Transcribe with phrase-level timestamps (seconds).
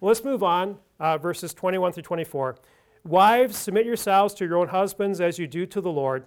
[0.00, 2.56] let's move on, uh, verses 21 through 24.
[3.04, 6.26] Wives, submit yourselves to your own husbands as you do to the Lord.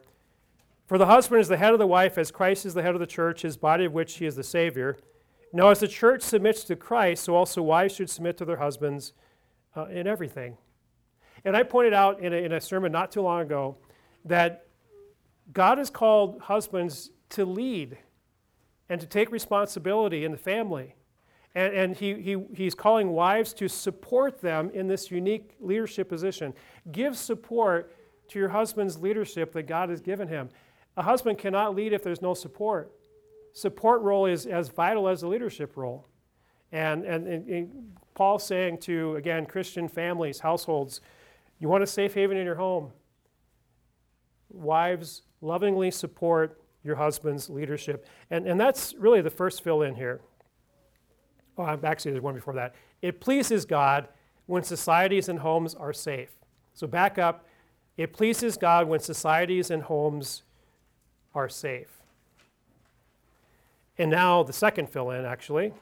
[0.88, 2.99] For the husband is the head of the wife, as Christ is the head of
[2.99, 4.97] the church, his body of which he is the Savior.
[5.54, 9.13] Now, as the church submits to Christ, so also wives should submit to their husbands
[9.75, 10.57] uh, in everything.
[11.43, 13.77] And I pointed out in a, in a sermon not too long ago
[14.25, 14.65] that
[15.53, 17.97] God has called husbands to lead
[18.89, 20.95] and to take responsibility in the family.
[21.54, 26.53] And, and he, he, he's calling wives to support them in this unique leadership position.
[26.91, 27.95] Give support
[28.30, 30.49] to your husband's leadership that God has given him.
[30.98, 32.91] A husband cannot lead if there's no support.
[33.53, 36.07] Support role is as vital as the leadership role.
[36.71, 41.02] And, and, and Paul's saying to, again, Christian families, households,
[41.59, 42.91] you want a safe haven in your home.
[44.49, 48.07] Wives, lovingly support your husband's leadership.
[48.29, 50.21] And, and that's really the first fill in here.
[51.58, 52.76] Oh, actually, there's one before that.
[53.02, 54.08] It pleases God
[54.46, 56.32] when societies and homes are safe.
[56.74, 57.46] So back up.
[57.98, 60.43] It pleases God when societies and homes
[61.35, 62.02] are safe.
[63.98, 65.74] And now the second fill in, actually.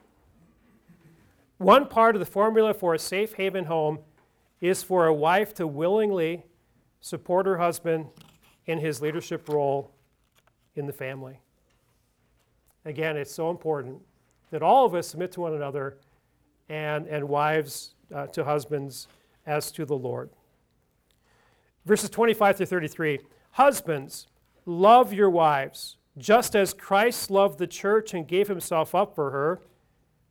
[1.58, 4.00] One part of the formula for a safe haven home
[4.62, 6.44] is for a wife to willingly
[7.00, 8.08] support her husband
[8.66, 9.92] in his leadership role
[10.76, 11.40] in the family.
[12.86, 14.02] Again, it's so important
[14.52, 15.98] that all of us submit to one another
[16.70, 19.08] and, and wives uh, to husbands
[19.46, 20.30] as to the Lord.
[21.86, 23.20] Verses 25 through 33
[23.52, 24.28] Husbands,
[24.66, 29.60] love your wives, just as Christ loved the church and gave himself up for her,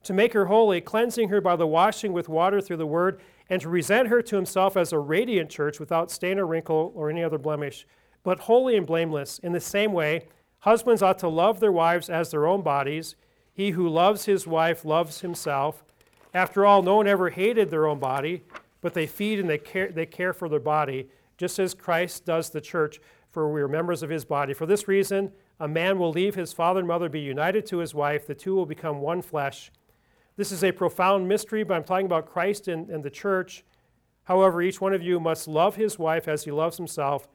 [0.04, 3.60] to make her holy, cleansing her by the washing with water through the word, and
[3.62, 7.22] to present her to himself as a radiant church without stain or wrinkle or any
[7.22, 7.86] other blemish,
[8.22, 9.38] but holy and blameless.
[9.40, 10.26] In the same way,
[10.60, 13.16] husbands ought to love their wives as their own bodies.
[13.58, 15.82] He who loves his wife loves himself.
[16.32, 18.44] After all, no one ever hated their own body,
[18.80, 22.50] but they feed and they care, they care for their body, just as Christ does
[22.50, 23.00] the church,
[23.32, 24.54] for we are members of his body.
[24.54, 27.96] For this reason, a man will leave his father and mother, be united to his
[27.96, 29.72] wife, the two will become one flesh.
[30.36, 33.64] This is a profound mystery, but I'm talking about Christ and, and the church.
[34.22, 37.26] However, each one of you must love his wife as he loves himself,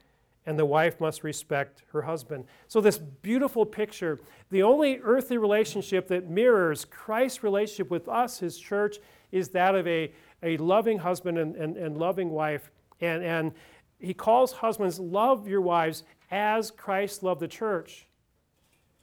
[0.45, 2.45] and the wife must respect her husband.
[2.67, 8.57] So, this beautiful picture, the only earthly relationship that mirrors Christ's relationship with us, his
[8.57, 8.97] church,
[9.31, 10.11] is that of a,
[10.41, 12.71] a loving husband and, and, and loving wife.
[12.99, 13.51] And, and
[13.99, 18.07] he calls husbands, love your wives as Christ loved the church.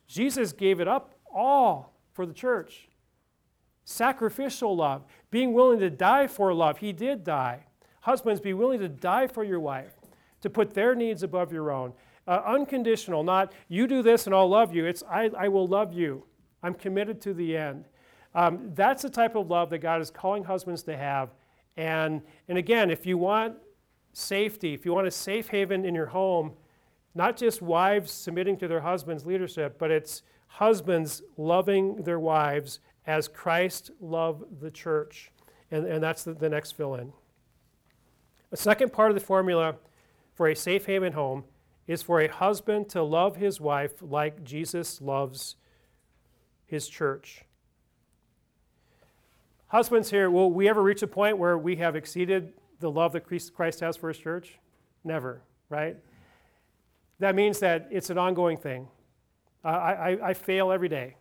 [0.06, 2.88] Jesus gave it up all for the church.
[3.84, 6.78] Sacrificial love, being willing to die for love.
[6.78, 7.64] He did die.
[8.02, 9.99] Husbands, be willing to die for your wife
[10.40, 11.92] to put their needs above your own.
[12.26, 14.84] Uh, unconditional, not you do this and I'll love you.
[14.86, 16.24] It's I, I will love you.
[16.62, 17.86] I'm committed to the end.
[18.34, 21.30] Um, that's the type of love that God is calling husbands to have.
[21.76, 23.56] And, and again, if you want
[24.12, 26.52] safety, if you want a safe haven in your home,
[27.14, 33.26] not just wives submitting to their husbands' leadership, but it's husbands loving their wives as
[33.28, 35.32] Christ loved the church.
[35.70, 37.12] And, and that's the, the next fill in.
[38.50, 39.76] The second part of the formula
[40.40, 41.44] for a safe haven home
[41.86, 45.56] is for a husband to love his wife like Jesus loves
[46.64, 47.44] his church.
[49.66, 53.26] Husbands here, will we ever reach a point where we have exceeded the love that
[53.52, 54.58] Christ has for his church?
[55.04, 55.98] Never, right?
[57.18, 58.88] That means that it's an ongoing thing.
[59.62, 61.16] I, I, I fail every day.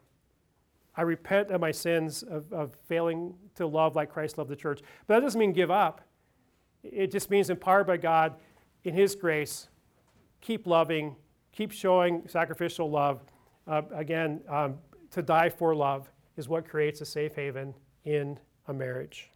[0.96, 4.80] I repent of my sins of, of failing to love like Christ loved the church.
[5.08, 6.06] But that doesn't mean give up.
[6.84, 8.36] It just means empowered by God
[8.84, 9.70] in His grace,
[10.42, 11.16] keep loving,
[11.52, 13.22] keep showing sacrificial love.
[13.68, 14.76] Uh, again, um,
[15.12, 17.74] to die for love is what creates a safe haven
[18.06, 19.30] in a marriage.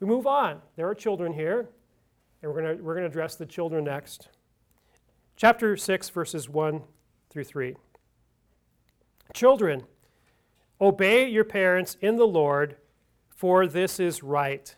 [0.00, 0.60] We move on.
[0.76, 1.68] There are children here,
[2.42, 4.28] and we're going we're going to address the children next.
[5.36, 6.82] Chapter 6, verses 1
[7.30, 7.76] through 3.
[9.34, 9.84] Children,
[10.80, 12.76] obey your parents in the Lord,
[13.28, 14.74] for this is right.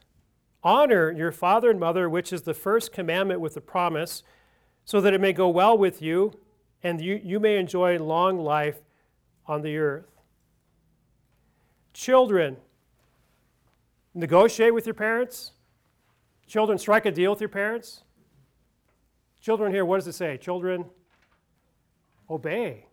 [0.62, 4.22] Honor your father and mother, which is the first commandment with the promise,
[4.84, 6.32] so that it may go well with you
[6.82, 8.78] and you, you may enjoy long life
[9.46, 10.06] on the earth.
[11.92, 12.56] Children,
[14.14, 15.52] negotiate with your parents.
[16.46, 18.02] Children, strike a deal with your parents.
[19.40, 20.36] Children, here, what does it say?
[20.36, 20.84] Children,
[22.28, 22.86] obey.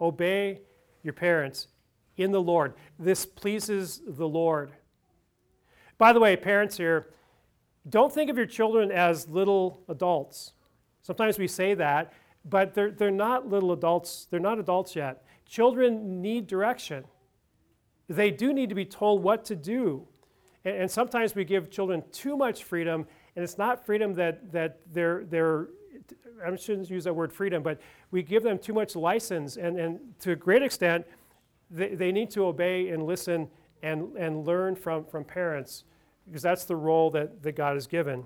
[0.00, 0.60] Obey
[1.02, 1.68] your parents
[2.16, 2.74] in the Lord.
[2.98, 4.72] This pleases the Lord.
[6.02, 7.10] By the way, parents here,
[7.88, 10.52] don't think of your children as little adults.
[11.00, 12.12] Sometimes we say that,
[12.44, 14.26] but they're, they're not little adults.
[14.28, 15.22] They're not adults yet.
[15.46, 17.04] Children need direction.
[18.08, 20.08] They do need to be told what to do.
[20.64, 23.06] And, and sometimes we give children too much freedom,
[23.36, 25.68] and it's not freedom that, that they're, they're
[26.44, 29.56] I shouldn't use that word freedom, but we give them too much license.
[29.56, 31.06] And, and to a great extent,
[31.70, 33.48] they, they need to obey and listen
[33.84, 35.84] and, and learn from, from parents
[36.26, 38.24] because that's the role that, that God has given.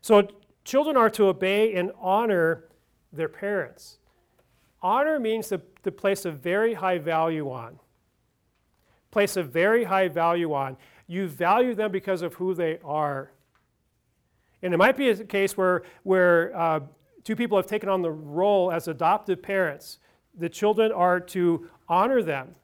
[0.00, 0.28] So
[0.64, 2.64] children are to obey and honor
[3.12, 3.98] their parents.
[4.82, 7.78] Honor means to, to place a very high value on.
[9.10, 10.76] Place a very high value on.
[11.06, 13.32] You value them because of who they are.
[14.62, 16.80] And it might be a case where, where uh,
[17.24, 19.98] two people have taken on the role as adoptive parents.
[20.36, 22.54] The children are to honor them.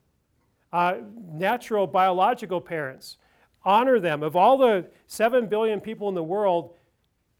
[0.72, 0.96] Uh,
[1.32, 3.16] natural biological parents,
[3.64, 4.22] honor them.
[4.22, 6.74] Of all the 7 billion people in the world,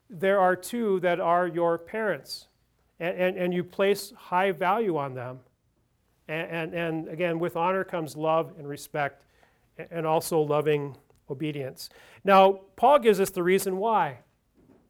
[0.08, 2.48] there are two that are your parents.
[3.00, 5.40] And, and, and you place high value on them.
[6.28, 9.24] And, and, and again, with honor comes love and respect,
[9.90, 10.96] and also loving
[11.28, 11.90] obedience.
[12.22, 14.18] Now, Paul gives us the reason why,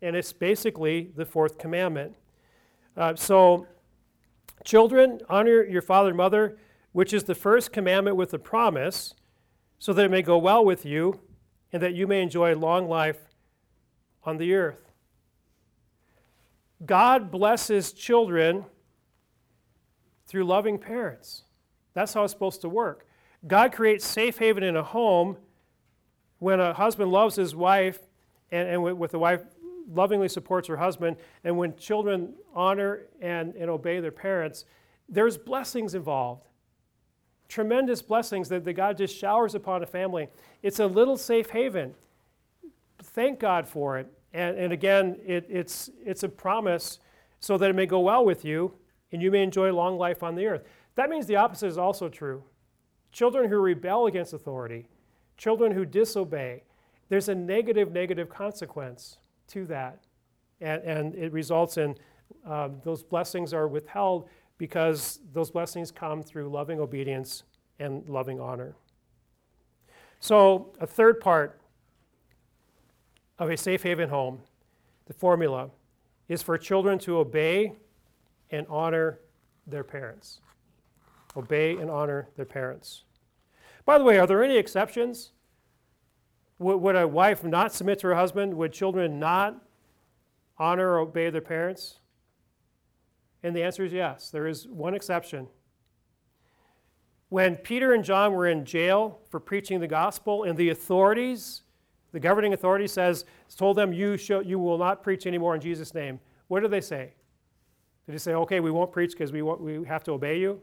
[0.03, 2.15] and it's basically the fourth commandment.
[2.97, 3.67] Uh, so,
[4.65, 6.59] children, honor your father and mother,
[6.93, 9.15] which is the first commandment with a promise,
[9.85, 11.21] so that it may go well with you
[11.71, 13.19] and that you may enjoy long life
[14.23, 14.91] on the earth.
[16.87, 18.65] God blesses children
[20.27, 21.43] through loving parents.
[21.93, 23.07] That's how it's supposed to work.
[23.47, 25.37] God creates safe haven in a home
[26.39, 27.99] when a husband loves his wife
[28.51, 29.43] and, and with the wife
[29.87, 34.65] lovingly supports her husband, and when children honor and, and obey their parents,
[35.11, 36.49] there's blessings involved.
[37.49, 40.29] Tremendous blessings that, that God just showers upon a family.
[40.63, 41.95] It's a little safe haven.
[43.03, 44.07] Thank God for it.
[44.33, 46.99] And, and again, it, it's, it's a promise
[47.41, 48.75] so that it may go well with you
[49.13, 50.65] and you may enjoy long life on the earth.
[50.97, 52.43] That means the opposite is also true.
[53.13, 54.89] Children who rebel against authority,
[55.37, 56.65] children who disobey,
[57.09, 59.19] there's a negative, negative consequence
[59.49, 60.01] to that.
[60.61, 61.97] And, and it results in
[62.45, 64.29] um, those blessings are withheld
[64.59, 67.43] because those blessings come through loving obedience
[67.79, 68.77] and loving honor.
[70.21, 71.61] So, a third part
[73.39, 74.41] of a safe haven home,
[75.07, 75.71] the formula,
[76.29, 77.75] is for children to obey
[78.51, 79.21] and honor
[79.67, 80.41] their parents.
[81.37, 83.05] Obey and honor their parents.
[83.85, 85.33] By the way, are there any exceptions?
[86.59, 88.55] Would, a wife not submit to her husband?
[88.55, 89.61] Would children not
[90.57, 91.99] honor or obey their parents?
[93.45, 94.31] And the answer is yes.
[94.31, 95.47] There is one exception.
[97.29, 101.63] When Peter and John were in jail for preaching the gospel, and the authorities,
[102.13, 105.95] the governing authority says, told them, you, show, you will not preach anymore in Jesus'
[105.95, 106.21] name.
[106.49, 107.13] What did they say?
[108.07, 110.61] Did they say, okay, we won't preach because we, we have to obey you?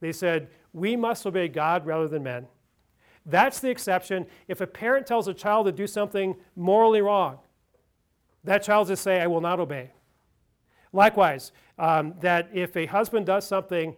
[0.00, 2.46] They said, we must obey God rather than men.
[3.26, 4.26] That's the exception.
[4.48, 7.38] If a parent tells a child to do something morally wrong,
[8.44, 9.90] that child just say, I will not obey.
[10.92, 13.96] Likewise, um, that if a husband does something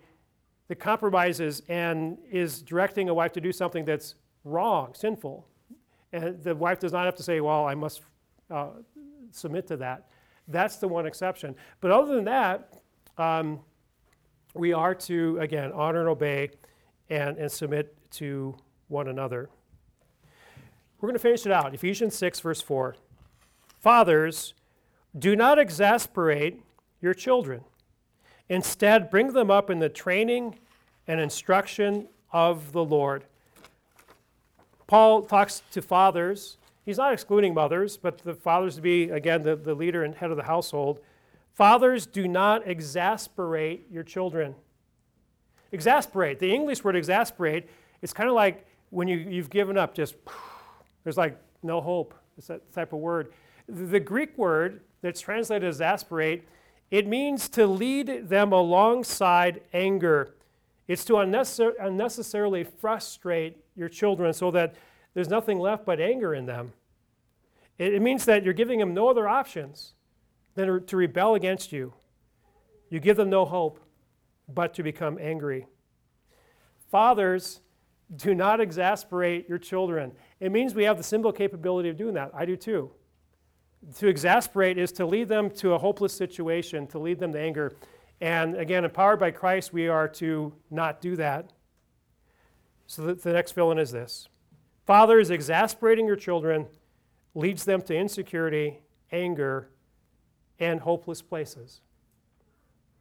[0.68, 5.46] that compromises and is directing a wife to do something that's wrong, sinful,
[6.12, 8.02] and the wife does not have to say, Well, I must
[8.50, 8.68] uh,
[9.30, 10.08] submit to that.
[10.48, 11.54] That's the one exception.
[11.80, 12.74] But other than that,
[13.16, 13.60] um,
[14.54, 16.50] we are to, again, honor and obey
[17.08, 18.56] and, and submit to
[18.88, 19.48] one another.
[21.00, 21.74] We're going to finish it out.
[21.74, 22.96] Ephesians 6, verse 4.
[23.80, 24.54] Fathers,
[25.18, 26.62] do not exasperate
[27.02, 27.60] your children.
[28.48, 30.58] Instead, bring them up in the training
[31.06, 33.24] and instruction of the Lord.
[34.86, 36.56] Paul talks to fathers.
[36.84, 40.30] He's not excluding mothers, but the fathers to be, again, the, the leader and head
[40.30, 41.00] of the household.
[41.52, 44.54] Fathers, do not exasperate your children.
[45.70, 46.38] Exasperate.
[46.38, 47.68] The English word exasperate
[48.00, 50.14] is kind of like when you, you've given up, just
[51.04, 52.14] there's like no hope.
[52.36, 53.32] It's that type of word.
[53.68, 56.46] The Greek word that's translated as exasperate,
[56.92, 60.34] it means to lead them alongside anger.
[60.86, 64.74] It's to unnecessar- unnecessarily frustrate your children so that
[65.14, 66.74] there's nothing left but anger in them.
[67.78, 69.94] It, it means that you're giving them no other options
[70.54, 71.94] than to rebel against you.
[72.90, 73.80] You give them no hope
[74.46, 75.66] but to become angry.
[76.90, 77.62] Fathers,
[78.14, 80.12] do not exasperate your children.
[80.40, 82.32] It means we have the simple capability of doing that.
[82.34, 82.90] I do too.
[83.98, 87.76] To exasperate is to lead them to a hopeless situation, to lead them to anger.
[88.20, 91.52] And again, empowered by Christ, we are to not do that.
[92.86, 94.28] So the next fill in is this
[94.86, 96.66] Fathers, exasperating your children
[97.34, 99.70] leads them to insecurity, anger,
[100.58, 101.80] and hopeless places.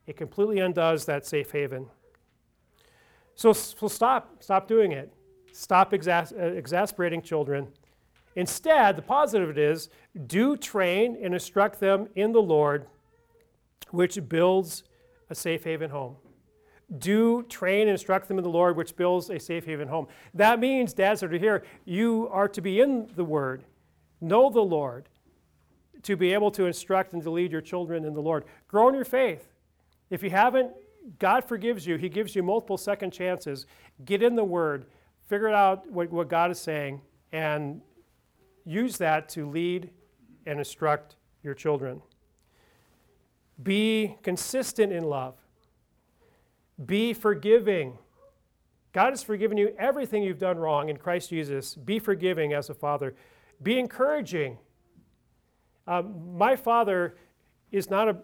[0.08, 1.88] It completely undoes that safe haven.
[3.36, 4.42] So, so stop.
[4.42, 5.14] Stop doing it.
[5.52, 7.68] stop exas- uh, exasperating children.
[8.36, 9.90] Instead, the positive it is
[10.28, 12.88] do train and instruct them in the Lord,
[13.90, 14.84] which builds
[15.30, 16.16] a safe haven home.
[16.98, 20.08] Do train and instruct them in the Lord, which builds a safe haven home.
[20.34, 23.64] That means, dads that are here, you are to be in the Word,
[24.20, 25.08] know the Lord,
[26.04, 28.44] to be able to instruct and to lead your children in the Lord.
[28.68, 29.48] Grow in your faith.
[30.10, 30.74] If you haven't,
[31.20, 31.96] God forgives you.
[31.96, 33.66] He gives you multiple second chances.
[34.04, 34.86] Get in the Word,
[35.28, 37.82] figure out what, what God is saying, and
[38.66, 39.90] use that to lead
[40.46, 42.02] and instruct your children.
[43.62, 45.36] Be consistent in love.
[46.86, 47.98] Be forgiving.
[48.92, 51.76] God has forgiven you everything you've done wrong in Christ Jesus.
[51.76, 53.16] Be forgiving as a father.
[53.62, 54.58] Be encouraging.
[55.88, 57.16] Um, my father
[57.72, 58.18] is not a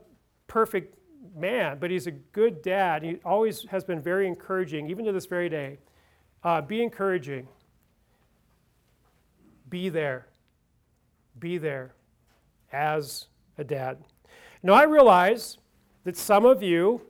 [0.48, 0.98] perfect
[1.36, 3.04] man, but he's a good dad.
[3.04, 5.78] He always has been very encouraging, even to this very day.
[6.44, 7.48] Uh, be encouraging.
[9.70, 10.28] Be there.
[11.38, 11.94] Be there
[12.72, 13.98] as a dad.
[14.64, 15.58] Now, I realize
[16.04, 17.02] that some of you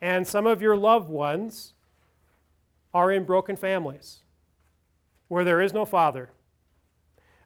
[0.00, 1.72] and some of your loved ones
[2.92, 4.20] are in broken families
[5.28, 6.30] where there is no father.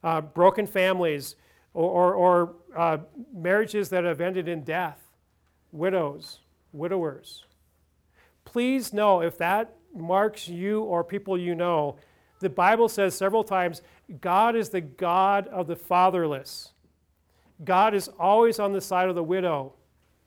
[0.03, 1.37] Uh, broken families
[1.75, 2.99] or, or, or uh,
[3.35, 4.99] marriages that have ended in death,
[5.73, 6.41] widows,
[6.73, 7.45] widowers.
[8.45, 11.97] Please know if that marks you or people you know,
[12.41, 13.83] the Bible says several times
[14.21, 16.73] God is the God of the fatherless.
[17.63, 19.75] God is always on the side of the widow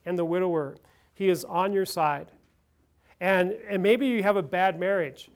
[0.05, 0.77] and the widower.
[1.13, 2.31] He is on your side.
[3.19, 5.29] And, and maybe you have a bad marriage.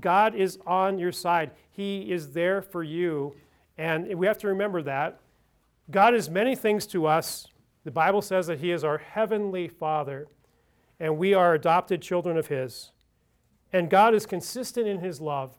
[0.00, 1.52] God is on your side.
[1.70, 3.34] He is there for you.
[3.78, 5.20] And we have to remember that.
[5.90, 7.46] God is many things to us.
[7.84, 10.26] The Bible says that He is our heavenly Father,
[10.98, 12.90] and we are adopted children of His.
[13.72, 15.58] And God is consistent in His love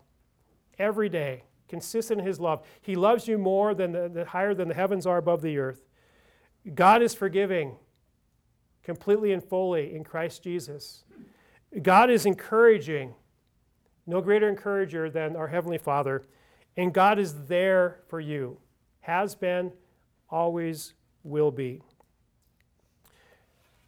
[0.79, 2.65] every day, consistent in His love.
[2.81, 5.85] He loves you more than the, the higher than the heavens are above the earth.
[6.73, 7.75] God is forgiving
[8.83, 11.03] completely and fully in Christ Jesus.
[11.81, 13.13] God is encouraging,
[14.07, 16.23] no greater encourager than our Heavenly Father.
[16.77, 18.57] And God is there for you,
[19.01, 19.71] has been,
[20.29, 21.81] always will be.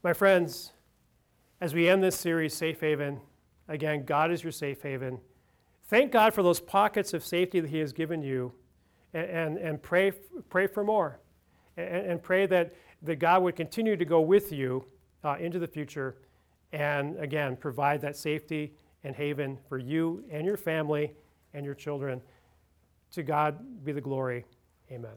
[0.04, 0.72] My friends,
[1.60, 3.20] as we end this series, Safe Haven,
[3.68, 5.20] again, God is your safe haven.
[5.88, 8.54] Thank God for those pockets of safety that He has given you,
[9.14, 10.12] and, and, and pray,
[10.50, 11.20] pray for more.
[11.78, 14.86] And, and, pray that, that God would continue to go with you
[15.24, 16.18] uh, into the future
[16.74, 21.14] and, again, provide that safety and haven for you and your family
[21.54, 22.22] and your children.
[23.12, 24.46] To God be the glory.
[24.92, 25.14] Amen.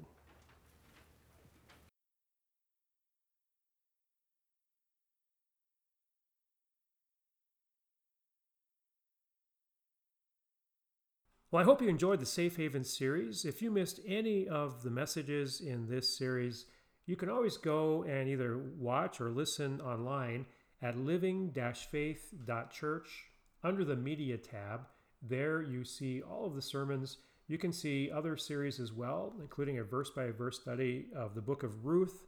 [11.52, 13.44] Well, I hope you enjoyed the Safe Haven series.
[13.44, 16.66] If you missed any of the messages in this series,
[17.06, 20.46] you can always go and either watch or listen online
[20.80, 23.24] at living faith.church
[23.64, 24.82] under the Media tab.
[25.22, 27.16] There you see all of the sermons.
[27.48, 31.42] You can see other series as well, including a verse by verse study of the
[31.42, 32.26] book of Ruth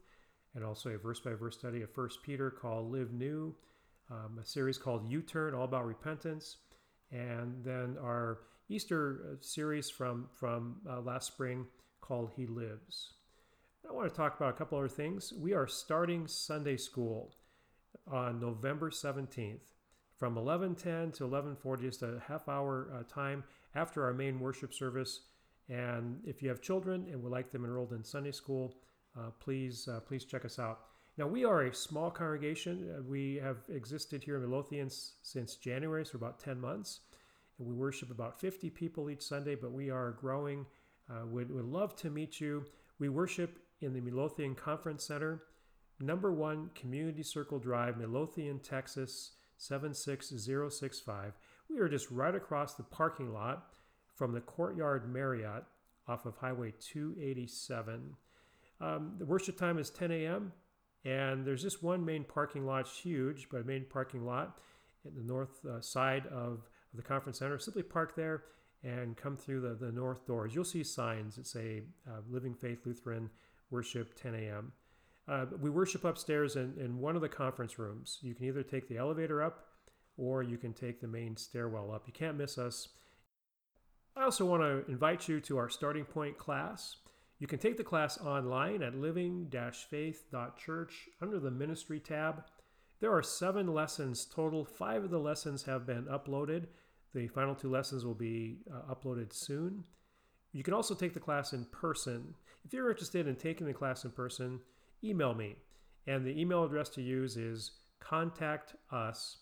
[0.57, 3.55] and also a verse by verse study of 1 Peter called Live New,
[4.11, 6.57] um, a series called U Turn, all about repentance,
[7.13, 11.67] and then our Easter uh, series from, from uh, last spring
[12.01, 13.15] called He Lives.
[13.89, 15.33] I want to talk about a couple other things.
[15.33, 17.35] We are starting Sunday school
[18.11, 19.61] on November 17th
[20.17, 25.23] from 11:10 to 11:40, just a half hour uh, time after our main worship service.
[25.69, 28.77] And if you have children and would like them enrolled in Sunday school,
[29.19, 30.92] uh, please uh, please check us out.
[31.19, 32.91] Now we are a small congregation.
[32.91, 34.89] Uh, we have existed here in Midlothian
[35.23, 37.01] since January, so about 10 months.
[37.59, 40.65] And we worship about 50 people each Sunday, but we are growing.
[41.11, 42.65] Uh, would, would love to meet you.
[42.99, 45.43] We worship in the Midlothian Conference Center,
[46.01, 51.35] number one Community Circle Drive, Midlothian, Texas 76065.
[51.69, 53.75] We are just right across the parking lot
[54.15, 55.65] from the Courtyard Marriott
[56.09, 58.17] off of Highway 287.
[58.81, 60.53] Um, the worship time is 10 a.m.
[61.05, 64.59] And there's just one main parking lot, it's huge, but a main parking lot
[65.05, 67.59] in the north uh, side of of the conference center.
[67.59, 68.45] Simply park there
[68.85, 70.55] and come through the, the north doors.
[70.55, 73.31] You'll see signs that say uh, Living Faith Lutheran
[73.71, 74.73] Worship 10 a.m.
[75.29, 78.19] Uh, we worship upstairs in, in one of the conference rooms.
[78.23, 79.67] You can either take the elevator up
[80.17, 82.03] or you can take the main stairwell up.
[82.07, 82.89] You can't miss us.
[84.17, 86.97] I also want to invite you to our starting point class.
[87.43, 89.51] You can take the class online at living
[89.91, 92.45] faith.church under the ministry tab.
[93.01, 94.65] There are seven lessons total.
[94.65, 96.67] Five of the lessons have been uploaded.
[97.13, 99.83] The final two lessons will be uh, uploaded soon.
[100.53, 102.37] You can also take the class in person.
[102.65, 104.61] If you're interested in taking the class in person,
[105.03, 105.57] email me.
[106.07, 109.39] And the email address to use is contact us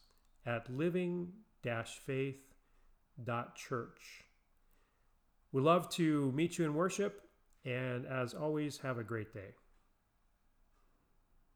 [0.46, 2.40] at living faith.church.
[5.52, 7.26] We love to meet you in worship,
[7.64, 9.54] and as always, have a great day.